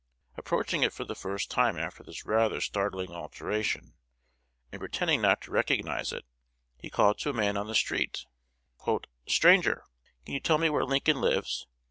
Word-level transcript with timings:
Approaching 0.35 0.81
it 0.81 0.93
for 0.93 1.05
the 1.05 1.13
first 1.13 1.51
time 1.51 1.77
after 1.77 2.01
this 2.01 2.25
rather 2.25 2.59
startling 2.59 3.11
alteration, 3.11 3.93
and 4.71 4.79
pretending 4.79 5.21
not 5.21 5.41
to 5.41 5.51
recognize 5.51 6.11
it, 6.11 6.25
he 6.79 6.89
called 6.89 7.19
to 7.19 7.29
a 7.29 7.33
man 7.33 7.55
on 7.55 7.67
the 7.67 7.75
street, 7.75 8.25
"Stranger, 9.27 9.83
can 10.25 10.33
you 10.33 10.39
tell 10.39 10.57
me 10.57 10.71
where 10.71 10.85
Lincoln 10.85 11.21
lives? 11.21 11.67